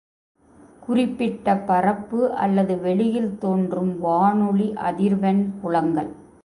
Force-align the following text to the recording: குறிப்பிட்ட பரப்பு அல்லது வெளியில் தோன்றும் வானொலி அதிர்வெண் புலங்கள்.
குறிப்பிட்ட 0.79 1.55
பரப்பு 1.67 2.33
அல்லது 2.35 2.79
வெளியில் 2.79 3.37
தோன்றும் 3.37 3.93
வானொலி 3.99 4.73
அதிர்வெண் 4.83 5.43
புலங்கள். 5.61 6.11